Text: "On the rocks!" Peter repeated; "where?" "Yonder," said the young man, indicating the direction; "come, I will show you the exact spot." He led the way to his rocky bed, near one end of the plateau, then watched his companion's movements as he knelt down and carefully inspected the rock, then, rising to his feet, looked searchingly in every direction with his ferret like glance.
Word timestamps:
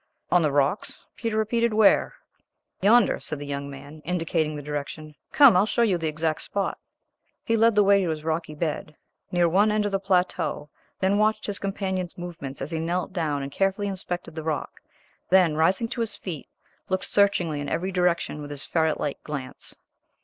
"On 0.31 0.41
the 0.41 0.51
rocks!" 0.51 1.05
Peter 1.15 1.37
repeated; 1.37 1.75
"where?" 1.75 2.15
"Yonder," 2.81 3.19
said 3.19 3.37
the 3.37 3.45
young 3.45 3.69
man, 3.69 4.01
indicating 4.03 4.55
the 4.55 4.63
direction; 4.63 5.13
"come, 5.31 5.55
I 5.55 5.59
will 5.59 5.67
show 5.67 5.83
you 5.83 5.99
the 5.99 6.07
exact 6.07 6.41
spot." 6.41 6.79
He 7.45 7.55
led 7.55 7.75
the 7.75 7.83
way 7.83 8.01
to 8.03 8.09
his 8.09 8.23
rocky 8.23 8.55
bed, 8.55 8.95
near 9.31 9.47
one 9.47 9.69
end 9.71 9.85
of 9.85 9.91
the 9.91 9.99
plateau, 9.99 10.69
then 11.01 11.19
watched 11.19 11.45
his 11.45 11.59
companion's 11.59 12.17
movements 12.17 12.63
as 12.63 12.71
he 12.71 12.79
knelt 12.79 13.13
down 13.13 13.43
and 13.43 13.51
carefully 13.51 13.85
inspected 13.87 14.33
the 14.33 14.41
rock, 14.41 14.81
then, 15.29 15.55
rising 15.55 15.87
to 15.89 16.01
his 16.01 16.15
feet, 16.15 16.47
looked 16.89 17.05
searchingly 17.05 17.61
in 17.61 17.69
every 17.69 17.91
direction 17.91 18.41
with 18.41 18.49
his 18.49 18.63
ferret 18.65 18.99
like 18.99 19.21
glance. 19.23 19.75